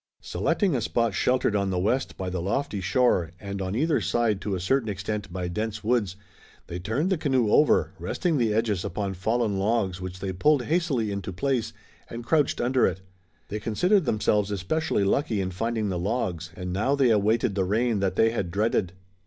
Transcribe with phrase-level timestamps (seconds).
[0.23, 4.41] Selecting a spot sheltered on the west by the lofty shore and on either side
[4.41, 6.15] to a certain extent by dense woods,
[6.65, 11.11] they turned the canoe over, resting the edges upon fallen logs which they pulled hastily
[11.11, 11.71] into place,
[12.09, 13.01] and crouched under it.
[13.49, 17.99] They considered themselves especially lucky in finding the logs, and now they awaited the rain
[17.99, 18.93] that they had dreaded.